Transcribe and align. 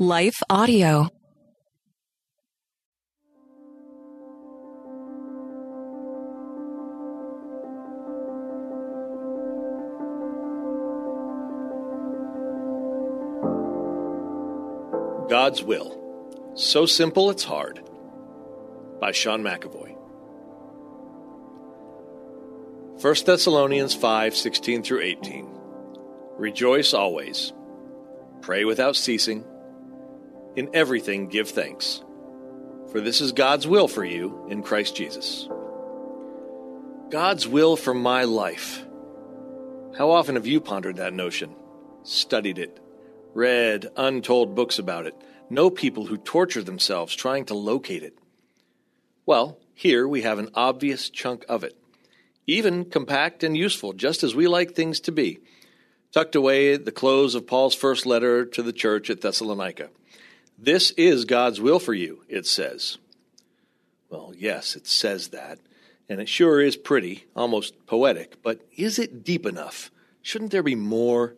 Life 0.00 0.42
Audio. 0.50 1.08
God's 15.30 15.62
Will. 15.62 16.52
So 16.56 16.86
Simple 16.86 17.30
It's 17.30 17.44
Hard 17.44 17.80
by 19.00 19.12
Sean 19.12 19.44
McAvoy. 19.44 19.96
1 23.00 23.14
Thessalonians 23.24 23.94
5 23.94 24.34
16 24.34 24.82
through 24.82 25.02
18. 25.02 25.48
Rejoice 26.36 26.92
always. 26.92 27.52
Pray 28.40 28.64
without 28.64 28.96
ceasing. 28.96 29.44
In 30.56 30.70
everything 30.72 31.28
give 31.28 31.50
thanks. 31.50 32.02
For 32.92 33.00
this 33.00 33.20
is 33.20 33.32
God's 33.32 33.66
will 33.66 33.88
for 33.88 34.04
you 34.04 34.46
in 34.48 34.62
Christ 34.62 34.94
Jesus. 34.94 35.48
God's 37.10 37.48
will 37.48 37.76
for 37.76 37.92
my 37.92 38.22
life. 38.24 38.84
How 39.98 40.10
often 40.10 40.36
have 40.36 40.46
you 40.46 40.60
pondered 40.60 40.96
that 40.96 41.12
notion, 41.12 41.56
studied 42.04 42.58
it, 42.58 42.78
read 43.34 43.86
untold 43.96 44.54
books 44.54 44.78
about 44.78 45.06
it, 45.06 45.14
know 45.50 45.70
people 45.70 46.06
who 46.06 46.16
torture 46.16 46.62
themselves 46.62 47.14
trying 47.16 47.44
to 47.46 47.54
locate 47.54 48.04
it? 48.04 48.16
Well, 49.26 49.58
here 49.74 50.06
we 50.06 50.22
have 50.22 50.38
an 50.38 50.50
obvious 50.54 51.10
chunk 51.10 51.44
of 51.48 51.64
it, 51.64 51.76
even 52.46 52.84
compact 52.84 53.42
and 53.42 53.56
useful, 53.56 53.92
just 53.92 54.22
as 54.22 54.36
we 54.36 54.46
like 54.46 54.74
things 54.74 55.00
to 55.00 55.12
be, 55.12 55.40
tucked 56.12 56.36
away 56.36 56.74
at 56.74 56.84
the 56.84 56.92
close 56.92 57.34
of 57.34 57.46
Paul's 57.46 57.74
first 57.74 58.06
letter 58.06 58.44
to 58.46 58.62
the 58.62 58.72
church 58.72 59.10
at 59.10 59.20
Thessalonica. 59.20 59.90
This 60.58 60.92
is 60.92 61.24
God's 61.24 61.60
will 61.60 61.78
for 61.78 61.94
you, 61.94 62.22
it 62.28 62.46
says. 62.46 62.98
Well, 64.08 64.32
yes, 64.36 64.76
it 64.76 64.86
says 64.86 65.28
that, 65.28 65.58
and 66.08 66.20
it 66.20 66.28
sure 66.28 66.60
is 66.60 66.76
pretty, 66.76 67.24
almost 67.34 67.86
poetic, 67.86 68.42
but 68.42 68.60
is 68.76 68.98
it 68.98 69.24
deep 69.24 69.44
enough? 69.46 69.90
Shouldn't 70.22 70.52
there 70.52 70.62
be 70.62 70.74
more? 70.76 71.34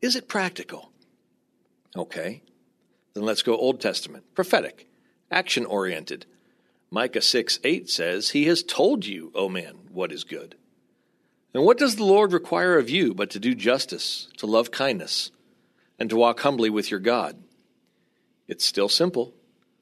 Is 0.00 0.16
it 0.16 0.28
practical? 0.28 0.92
Okay, 1.96 2.42
then 3.14 3.24
let's 3.24 3.42
go 3.42 3.56
Old 3.56 3.80
Testament, 3.80 4.24
prophetic, 4.34 4.86
action 5.30 5.66
oriented. 5.66 6.26
Micah 6.90 7.22
6 7.22 7.58
8 7.64 7.90
says, 7.90 8.30
He 8.30 8.44
has 8.44 8.62
told 8.62 9.06
you, 9.06 9.32
O 9.34 9.48
man, 9.48 9.78
what 9.90 10.12
is 10.12 10.24
good. 10.24 10.54
And 11.54 11.64
what 11.64 11.78
does 11.78 11.96
the 11.96 12.04
Lord 12.04 12.32
require 12.32 12.78
of 12.78 12.88
you 12.88 13.14
but 13.14 13.30
to 13.30 13.38
do 13.38 13.54
justice, 13.54 14.28
to 14.38 14.46
love 14.46 14.70
kindness, 14.70 15.30
and 15.98 16.08
to 16.10 16.16
walk 16.16 16.40
humbly 16.40 16.70
with 16.70 16.90
your 16.90 17.00
God? 17.00 17.36
It's 18.52 18.66
still 18.66 18.90
simple, 18.90 19.32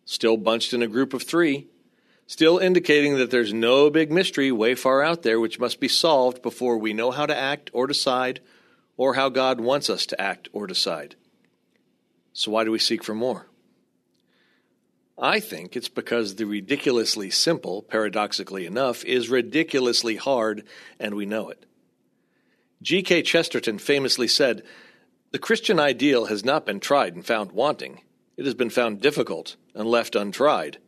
still 0.04 0.36
bunched 0.36 0.72
in 0.72 0.80
a 0.80 0.86
group 0.86 1.12
of 1.12 1.24
three, 1.24 1.66
still 2.28 2.58
indicating 2.58 3.16
that 3.16 3.32
there's 3.32 3.52
no 3.52 3.90
big 3.90 4.12
mystery 4.12 4.52
way 4.52 4.76
far 4.76 5.02
out 5.02 5.22
there 5.22 5.40
which 5.40 5.58
must 5.58 5.80
be 5.80 5.88
solved 5.88 6.40
before 6.40 6.78
we 6.78 6.92
know 6.92 7.10
how 7.10 7.26
to 7.26 7.36
act 7.36 7.70
or 7.72 7.88
decide, 7.88 8.38
or 8.96 9.14
how 9.14 9.28
God 9.28 9.60
wants 9.60 9.90
us 9.90 10.06
to 10.06 10.20
act 10.20 10.48
or 10.52 10.68
decide. 10.68 11.16
So, 12.32 12.52
why 12.52 12.62
do 12.62 12.70
we 12.70 12.78
seek 12.78 13.02
for 13.02 13.12
more? 13.12 13.48
I 15.18 15.40
think 15.40 15.74
it's 15.74 15.88
because 15.88 16.36
the 16.36 16.44
ridiculously 16.46 17.28
simple, 17.30 17.82
paradoxically 17.82 18.66
enough, 18.66 19.04
is 19.04 19.30
ridiculously 19.30 20.14
hard, 20.14 20.62
and 21.00 21.16
we 21.16 21.26
know 21.26 21.48
it. 21.48 21.66
G.K. 22.82 23.22
Chesterton 23.22 23.80
famously 23.80 24.28
said, 24.28 24.62
The 25.32 25.40
Christian 25.40 25.80
ideal 25.80 26.26
has 26.26 26.44
not 26.44 26.64
been 26.64 26.78
tried 26.78 27.16
and 27.16 27.26
found 27.26 27.50
wanting. 27.50 28.02
It 28.40 28.46
has 28.46 28.54
been 28.54 28.70
found 28.70 29.02
difficult 29.02 29.56
and 29.74 29.86
left 29.86 30.16
untried. 30.16 30.78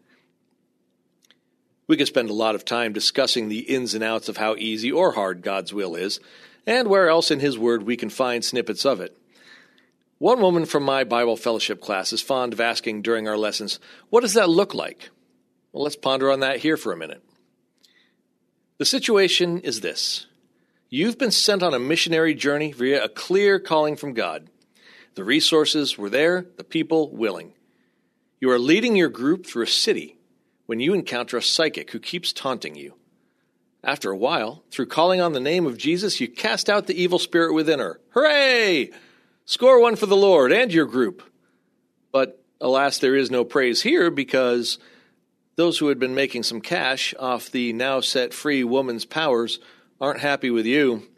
We 1.86 1.98
could 1.98 2.06
spend 2.06 2.30
a 2.30 2.32
lot 2.32 2.54
of 2.54 2.64
time 2.64 2.94
discussing 2.94 3.50
the 3.50 3.58
ins 3.58 3.92
and 3.92 4.02
outs 4.02 4.30
of 4.30 4.38
how 4.38 4.56
easy 4.56 4.90
or 4.90 5.12
hard 5.12 5.42
God's 5.42 5.70
will 5.70 5.94
is, 5.94 6.18
and 6.66 6.88
where 6.88 7.10
else 7.10 7.30
in 7.30 7.40
His 7.40 7.58
Word 7.58 7.82
we 7.82 7.94
can 7.94 8.08
find 8.08 8.42
snippets 8.42 8.86
of 8.86 9.02
it. 9.02 9.18
One 10.16 10.40
woman 10.40 10.64
from 10.64 10.82
my 10.82 11.04
Bible 11.04 11.36
fellowship 11.36 11.82
class 11.82 12.10
is 12.14 12.22
fond 12.22 12.54
of 12.54 12.60
asking 12.62 13.02
during 13.02 13.28
our 13.28 13.36
lessons, 13.36 13.78
What 14.08 14.22
does 14.22 14.32
that 14.32 14.48
look 14.48 14.72
like? 14.72 15.10
Well, 15.72 15.82
let's 15.82 15.94
ponder 15.94 16.30
on 16.30 16.40
that 16.40 16.60
here 16.60 16.78
for 16.78 16.90
a 16.90 16.96
minute. 16.96 17.22
The 18.78 18.86
situation 18.86 19.58
is 19.58 19.82
this 19.82 20.24
You've 20.88 21.18
been 21.18 21.30
sent 21.30 21.62
on 21.62 21.74
a 21.74 21.78
missionary 21.78 22.32
journey 22.34 22.72
via 22.72 23.04
a 23.04 23.10
clear 23.10 23.60
calling 23.60 23.96
from 23.96 24.14
God. 24.14 24.48
The 25.14 25.24
resources 25.24 25.98
were 25.98 26.10
there, 26.10 26.46
the 26.56 26.64
people 26.64 27.10
willing. 27.10 27.52
You 28.40 28.50
are 28.50 28.58
leading 28.58 28.96
your 28.96 29.08
group 29.08 29.46
through 29.46 29.64
a 29.64 29.68
city 29.68 30.16
when 30.66 30.80
you 30.80 30.94
encounter 30.94 31.36
a 31.36 31.42
psychic 31.42 31.90
who 31.90 31.98
keeps 31.98 32.32
taunting 32.32 32.74
you. 32.74 32.94
After 33.84 34.10
a 34.10 34.16
while, 34.16 34.62
through 34.70 34.86
calling 34.86 35.20
on 35.20 35.32
the 35.32 35.40
name 35.40 35.66
of 35.66 35.76
Jesus, 35.76 36.20
you 36.20 36.28
cast 36.28 36.70
out 36.70 36.86
the 36.86 37.00
evil 37.00 37.18
spirit 37.18 37.52
within 37.52 37.78
her. 37.78 38.00
Hooray! 38.10 38.90
Score 39.44 39.80
one 39.80 39.96
for 39.96 40.06
the 40.06 40.16
Lord 40.16 40.52
and 40.52 40.72
your 40.72 40.86
group. 40.86 41.22
But 42.12 42.42
alas, 42.60 42.98
there 42.98 43.16
is 43.16 43.30
no 43.30 43.44
praise 43.44 43.82
here 43.82 44.10
because 44.10 44.78
those 45.56 45.78
who 45.78 45.88
had 45.88 45.98
been 45.98 46.14
making 46.14 46.44
some 46.44 46.60
cash 46.60 47.14
off 47.18 47.50
the 47.50 47.72
now 47.72 48.00
set 48.00 48.32
free 48.32 48.64
woman's 48.64 49.04
powers 49.04 49.58
aren't 50.00 50.20
happy 50.20 50.50
with 50.50 50.64
you. 50.64 51.08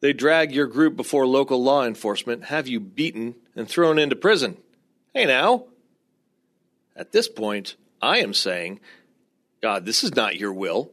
They 0.00 0.12
drag 0.12 0.52
your 0.52 0.66
group 0.66 0.96
before 0.96 1.26
local 1.26 1.62
law 1.62 1.84
enforcement, 1.84 2.44
have 2.44 2.68
you 2.68 2.78
beaten, 2.78 3.34
and 3.56 3.68
thrown 3.68 3.98
into 3.98 4.16
prison. 4.16 4.56
Hey 5.12 5.24
now! 5.24 5.64
At 6.94 7.12
this 7.12 7.28
point, 7.28 7.76
I 8.00 8.18
am 8.18 8.32
saying, 8.34 8.80
God, 9.60 9.84
this 9.84 10.04
is 10.04 10.14
not 10.14 10.36
your 10.36 10.52
will. 10.52 10.92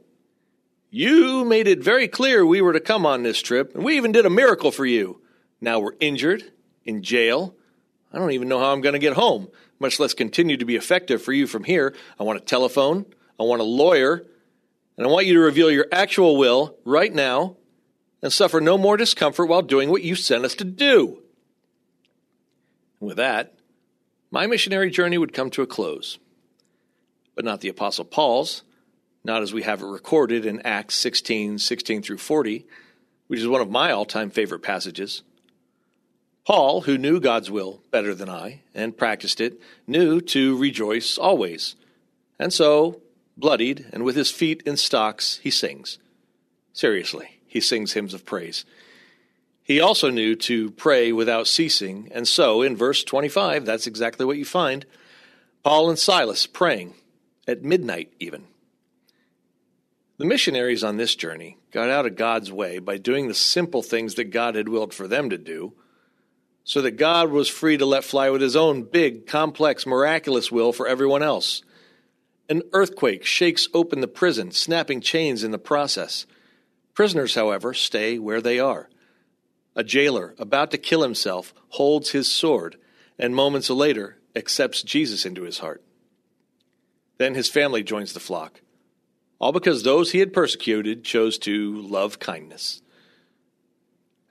You 0.90 1.46
made 1.46 1.68
it 1.68 1.84
very 1.84 2.08
clear 2.08 2.46
we 2.46 2.62
were 2.62 2.74
to 2.74 2.80
come 2.80 3.06
on 3.06 3.22
this 3.22 3.42
trip, 3.42 3.76
and 3.76 3.84
we 3.84 3.98
even 3.98 4.12
did 4.12 4.26
a 4.26 4.30
miracle 4.30 4.72
for 4.72 4.86
you. 4.86 5.22
Now 5.62 5.80
we're 5.80 5.96
injured, 6.00 6.52
in 6.84 7.04
jail. 7.04 7.56
I 8.14 8.18
don't 8.18 8.32
even 8.32 8.48
know 8.48 8.60
how 8.60 8.72
I'm 8.72 8.82
going 8.82 8.94
to 8.94 9.00
get 9.00 9.14
home, 9.14 9.50
much 9.80 10.00
less 10.00 10.14
continue 10.14 10.58
to 10.58 10.66
be 10.66 10.76
effective 10.76 11.22
for 11.22 11.34
you 11.34 11.48
from 11.48 11.64
here. 11.64 11.94
I 12.20 12.24
want 12.24 12.40
a 12.40 12.44
telephone, 12.44 13.06
I 13.40 13.44
want 13.44 13.62
a 13.62 13.66
lawyer, 13.66 14.26
and 14.98 15.06
I 15.06 15.10
want 15.10 15.26
you 15.26 15.34
to 15.34 15.40
reveal 15.42 15.70
your 15.70 15.88
actual 15.92 16.38
will 16.38 16.78
right 16.86 17.14
now 17.14 17.58
and 18.26 18.34
suffer 18.34 18.60
no 18.60 18.76
more 18.76 18.98
discomfort 18.98 19.48
while 19.48 19.62
doing 19.62 19.92
what 19.92 20.02
you 20.02 20.16
sent 20.16 20.46
us 20.46 20.56
to 20.56 20.64
do. 20.64 21.22
with 23.00 23.18
that, 23.18 23.54
my 24.32 24.48
missionary 24.48 24.90
journey 24.90 25.16
would 25.16 25.32
come 25.32 25.52
to 25.52 25.62
a 25.62 25.68
close. 25.68 26.18
But 27.36 27.46
not 27.46 27.62
the 27.62 27.70
Apostle 27.70 28.04
Paul's, 28.04 28.64
not 29.24 29.44
as 29.44 29.54
we 29.54 29.62
have 29.62 29.84
it 29.84 29.86
recorded 29.86 30.44
in 30.44 30.60
Acts 30.62 30.96
16 30.96 31.60
16 31.60 32.02
through 32.02 32.18
40, 32.18 32.66
which 33.28 33.40
is 33.40 33.48
one 33.48 33.62
of 33.62 33.70
my 33.70 33.92
all 33.92 34.06
time 34.06 34.32
favorite 34.32 34.64
passages. 34.64 35.22
Paul, 36.48 36.82
who 36.82 36.98
knew 36.98 37.20
God's 37.20 37.52
will 37.52 37.84
better 37.92 38.16
than 38.16 38.28
I 38.28 38.62
and 38.74 38.98
practiced 38.98 39.40
it, 39.40 39.62
knew 39.86 40.20
to 40.22 40.58
rejoice 40.58 41.20
always. 41.20 41.76
And 42.40 42.52
so, 42.52 43.04
bloodied 43.38 43.86
and 43.94 44.04
with 44.04 44.16
his 44.16 44.32
feet 44.32 44.64
in 44.66 44.78
stocks, 44.78 45.40
he 45.44 45.52
sings. 45.52 46.00
Seriously, 46.74 47.35
he 47.56 47.62
sings 47.62 47.94
hymns 47.94 48.14
of 48.14 48.26
praise. 48.26 48.66
He 49.64 49.80
also 49.80 50.10
knew 50.10 50.36
to 50.36 50.72
pray 50.72 51.14
without 51.14 51.48
ceasing, 51.48 52.10
and 52.12 52.28
so 52.28 52.62
in 52.62 52.76
verse 52.76 53.02
25, 53.02 53.66
that's 53.66 53.88
exactly 53.88 54.26
what 54.26 54.38
you 54.38 54.44
find 54.44 54.86
Paul 55.64 55.90
and 55.90 55.98
Silas 55.98 56.48
praying, 56.48 56.96
at 57.48 57.64
midnight 57.64 58.12
even. 58.20 58.44
The 60.18 60.26
missionaries 60.26 60.84
on 60.84 60.98
this 60.98 61.16
journey 61.16 61.58
got 61.72 61.90
out 61.90 62.06
of 62.06 62.18
God's 62.18 62.52
way 62.52 62.80
by 62.80 62.98
doing 62.98 63.30
the 63.30 63.34
simple 63.34 63.82
things 63.82 64.16
that 64.16 64.32
God 64.32 64.56
had 64.56 64.68
willed 64.68 64.94
for 64.94 65.08
them 65.08 65.30
to 65.30 65.38
do 65.38 65.76
so 66.66 66.82
that 66.82 66.98
God 66.98 67.32
was 67.32 67.48
free 67.48 67.78
to 67.78 67.86
let 67.86 68.04
fly 68.04 68.30
with 68.32 68.42
his 68.42 68.58
own 68.58 68.84
big, 68.84 69.28
complex, 69.28 69.86
miraculous 69.86 70.52
will 70.52 70.74
for 70.74 70.90
everyone 70.90 71.24
else. 71.24 71.64
An 72.50 72.64
earthquake 72.74 73.24
shakes 73.24 73.70
open 73.74 74.02
the 74.02 74.10
prison, 74.10 74.52
snapping 74.52 75.00
chains 75.00 75.42
in 75.42 75.52
the 75.52 75.58
process. 75.58 76.26
Prisoners, 76.96 77.36
however, 77.36 77.74
stay 77.74 78.18
where 78.18 78.42
they 78.42 78.58
are. 78.60 78.90
A 79.76 79.84
jailer, 79.84 80.34
about 80.40 80.72
to 80.72 80.78
kill 80.78 81.04
himself, 81.04 81.54
holds 81.70 82.12
his 82.12 82.32
sword 82.32 82.78
and 83.20 83.36
moments 83.36 83.70
later 83.70 84.18
accepts 84.36 84.82
Jesus 84.82 85.26
into 85.26 85.44
his 85.44 85.60
heart. 85.60 85.84
Then 87.18 87.36
his 87.36 87.50
family 87.50 87.84
joins 87.84 88.14
the 88.14 88.20
flock, 88.20 88.62
all 89.40 89.52
because 89.52 89.84
those 89.84 90.12
he 90.12 90.20
had 90.20 90.34
persecuted 90.34 91.04
chose 91.04 91.38
to 91.40 91.82
love 91.82 92.20
kindness. 92.20 92.82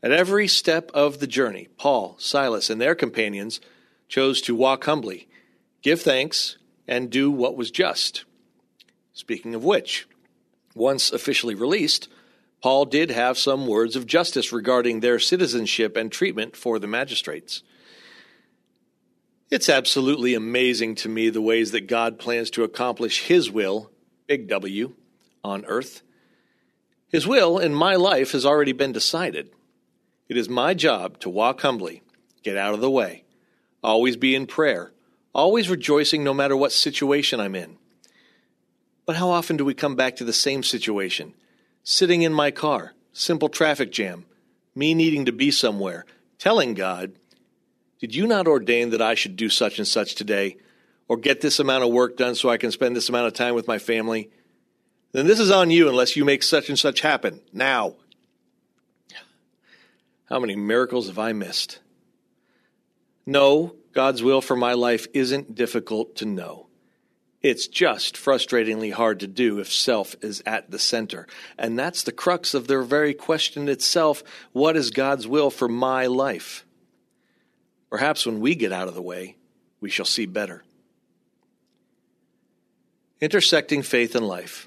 At 0.03 0.13
every 0.13 0.49
step 0.49 0.91
of 0.93 1.19
the 1.19 1.27
journey, 1.27 1.69
Paul, 1.79 2.17
Silas, 2.19 2.69
and 2.69 2.81
their 2.81 2.95
companions 2.95 3.61
chose 4.09 4.43
to 4.43 4.55
walk 4.55 4.85
humbly, 4.85 5.29
give 5.81 6.03
thanks, 6.03 6.59
and 6.87 7.11
do 7.11 7.31
what 7.31 7.57
was 7.57 7.71
just. 7.71 8.25
Speaking 9.15 9.55
of 9.55 9.65
which, 9.65 10.07
once 10.75 11.11
officially 11.11 11.55
released, 11.55 12.09
Paul 12.65 12.87
did 12.87 13.11
have 13.11 13.37
some 13.37 13.67
words 13.67 13.95
of 13.95 14.07
justice 14.07 14.51
regarding 14.51 15.01
their 15.01 15.19
citizenship 15.19 15.99
and 15.99 16.11
treatment 16.11 16.57
for 16.57 16.79
the 16.79 16.87
magistrates. 16.87 17.63
It's 19.51 19.69
absolutely 19.69 20.33
amazing 20.33 20.95
to 20.95 21.11
me 21.11 21.29
the 21.29 21.43
ways 21.43 21.73
that 21.73 21.89
God 21.89 22.19
plans 22.19 22.49
to 22.53 22.65
accomplish 22.65 23.25
His 23.25 23.51
will, 23.51 23.91
big 24.27 24.49
W, 24.49 24.95
on 25.45 25.67
earth. 25.67 26.01
His 27.09 27.27
will 27.27 27.59
in 27.59 27.75
my 27.75 27.97
life 27.97 28.33
has 28.33 28.47
already 28.47 28.73
been 28.73 28.93
decided. 28.93 29.51
It 30.31 30.39
is 30.39 30.49
my 30.49 30.73
job 30.73 31.21
to 31.21 31.29
walk 31.29 31.61
humbly, 31.61 32.01
get 32.43 32.57
out 32.57 32.73
of 32.73 32.81
the 32.81 32.91
way, 32.91 33.25
always 33.83 34.17
be 34.17 34.35
in 34.35 34.47
prayer, 34.47 34.95
always 35.35 35.69
rejoicing 35.69 36.25
no 36.25 36.33
matter 36.33 36.57
what 36.57 36.73
situation 36.73 37.41
I'm 37.41 37.57
in. 37.57 37.77
But 39.05 39.17
how 39.17 39.29
often 39.29 39.59
do 39.59 39.67
we 39.67 39.75
come 39.75 39.97
back 39.97 40.17
to 40.17 40.25
the 40.25 40.33
same 40.33 40.63
situation? 40.63 41.35
Sitting 41.87 42.23
in 42.23 42.33
my 42.33 42.51
car, 42.51 42.95
simple 43.13 43.51
traffic 43.51 43.93
jam, 43.93 44.25
me 44.75 44.95
needing 44.95 45.27
to 45.27 45.33
be 45.33 45.51
somewhere, 45.51 46.07
telling 46.39 46.73
God, 46.73 47.13
Did 48.01 48.15
you 48.15 48.27
not 48.27 48.49
ordain 48.49 48.91
that 48.91 49.03
I 49.03 49.15
should 49.15 49.37
do 49.37 49.51
such 49.51 49.79
and 49.79 49.87
such 49.87 50.15
today, 50.15 50.57
or 51.09 51.19
get 51.19 51.43
this 51.43 51.61
amount 51.61 51.85
of 51.85 51.93
work 51.93 52.17
done 52.17 52.35
so 52.35 52.49
I 52.49 52.57
can 52.57 52.71
spend 52.71 52.97
this 52.97 53.11
amount 53.11 53.27
of 53.27 53.35
time 53.35 53.55
with 53.55 53.69
my 53.69 53.79
family? 53.79 54.31
Then 55.13 55.27
this 55.27 55.39
is 55.39 55.51
on 55.51 55.71
you 55.71 55.89
unless 55.89 56.17
you 56.17 56.25
make 56.25 56.43
such 56.43 56.71
and 56.71 56.79
such 56.79 57.03
happen 57.03 57.41
now. 57.53 57.97
How 60.25 60.41
many 60.41 60.57
miracles 60.57 61.09
have 61.09 61.19
I 61.19 61.35
missed? 61.35 61.81
No, 63.27 63.77
God's 63.93 64.23
will 64.23 64.41
for 64.41 64.57
my 64.57 64.73
life 64.73 65.07
isn't 65.13 65.55
difficult 65.55 66.17
to 66.17 66.25
know. 66.25 66.67
It's 67.45 67.69
just 67.69 68.17
frustratingly 68.17 68.91
hard 68.91 69.21
to 69.21 69.27
do 69.27 69.59
if 69.59 69.71
self 69.71 70.17
is 70.23 70.43
at 70.47 70.71
the 70.71 70.79
center. 70.79 71.27
And 71.59 71.79
that's 71.79 72.03
the 72.03 72.11
crux 72.11 72.55
of 72.55 72.69
their 72.69 72.81
very 72.81 73.13
question 73.13 73.69
itself 73.69 74.25
what 74.53 74.79
is 74.79 74.91
God's 74.91 75.29
will 75.29 75.51
for 75.51 75.69
my 75.69 76.07
life? 76.07 76.65
Perhaps 77.91 78.25
when 78.25 78.41
we 78.41 78.55
get 78.55 78.73
out 78.73 78.89
of 78.89 78.95
the 78.95 79.03
way, 79.03 79.37
we 79.79 79.91
shall 79.91 80.07
see 80.07 80.25
better. 80.25 80.65
Intersecting 83.21 83.83
faith 83.83 84.15
and 84.15 84.27
life. 84.27 84.67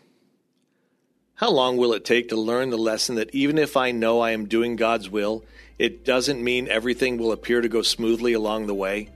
How 1.34 1.50
long 1.50 1.78
will 1.78 1.94
it 1.94 2.06
take 2.06 2.30
to 2.30 2.36
learn 2.36 2.70
the 2.70 2.78
lesson 2.78 3.16
that 3.16 3.34
even 3.34 3.58
if 3.58 3.76
I 3.76 3.90
know 3.90 4.20
I 4.20 4.32
am 4.32 4.46
doing 4.46 4.76
God's 4.76 5.10
will, 5.10 5.44
it 5.80 6.06
doesn't 6.06 6.44
mean 6.44 6.68
everything 6.68 7.18
will 7.18 7.32
appear 7.32 7.60
to 7.60 7.70
go 7.70 7.82
smoothly 7.82 8.34
along 8.34 8.68
the 8.68 8.76
way? 8.76 9.10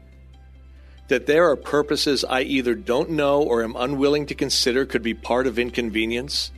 That 1.12 1.26
there 1.26 1.50
are 1.50 1.58
purposes 1.58 2.24
I 2.24 2.44
either 2.44 2.74
don't 2.74 3.10
know 3.10 3.42
or 3.44 3.66
am 3.66 3.76
unwilling 3.76 4.28
to 4.28 4.34
consider 4.34 4.86
could 4.86 5.04
be 5.04 5.14
part 5.14 5.46
of 5.46 5.60
inconvenience? 5.60 6.52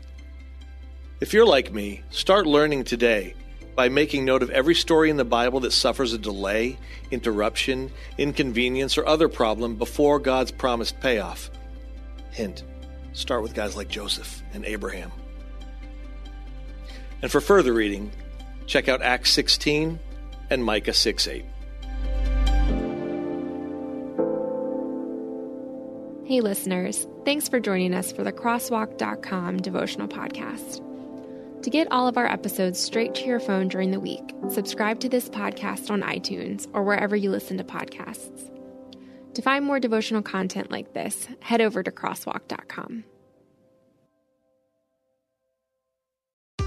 If 1.19 1.33
you're 1.33 1.43
like 1.43 1.73
me, 1.73 2.03
start 2.11 2.45
learning 2.45 2.83
today 2.83 3.33
by 3.75 3.89
making 3.89 4.25
note 4.25 4.43
of 4.43 4.51
every 4.51 4.75
story 4.75 5.09
in 5.09 5.17
the 5.17 5.25
Bible 5.25 5.61
that 5.61 5.71
suffers 5.71 6.13
a 6.13 6.19
delay, 6.19 6.77
interruption, 7.09 7.91
inconvenience, 8.19 8.95
or 8.95 9.07
other 9.07 9.27
problem 9.27 9.75
before 9.75 10.19
God's 10.19 10.51
promised 10.51 10.99
payoff. 10.99 11.49
Hint 12.29 12.63
start 13.13 13.41
with 13.41 13.55
guys 13.55 13.75
like 13.75 13.87
Joseph 13.87 14.43
and 14.53 14.65
Abraham. 14.65 15.11
And 17.23 17.31
for 17.31 17.41
further 17.41 17.73
reading, 17.73 18.11
check 18.67 18.87
out 18.87 19.01
Acts 19.01 19.31
16 19.31 19.97
and 20.51 20.63
Micah 20.63 20.93
6 20.93 21.27
8. 21.27 21.43
Hey, 26.25 26.39
listeners, 26.39 27.05
thanks 27.25 27.49
for 27.49 27.59
joining 27.59 27.93
us 27.93 28.13
for 28.13 28.23
the 28.23 28.31
Crosswalk.com 28.31 29.57
devotional 29.57 30.07
podcast. 30.07 30.81
To 31.63 31.69
get 31.69 31.91
all 31.91 32.07
of 32.07 32.17
our 32.17 32.27
episodes 32.27 32.79
straight 32.79 33.13
to 33.15 33.25
your 33.25 33.41
phone 33.41 33.67
during 33.67 33.91
the 33.91 33.99
week, 33.99 34.33
subscribe 34.49 35.01
to 35.01 35.09
this 35.09 35.27
podcast 35.27 35.91
on 35.91 36.01
iTunes 36.01 36.69
or 36.73 36.83
wherever 36.83 37.17
you 37.17 37.29
listen 37.29 37.57
to 37.57 37.65
podcasts. 37.65 38.49
To 39.33 39.41
find 39.41 39.65
more 39.65 39.81
devotional 39.81 40.21
content 40.21 40.71
like 40.71 40.93
this, 40.93 41.27
head 41.41 41.59
over 41.59 41.83
to 41.83 41.91
Crosswalk.com. 41.91 43.03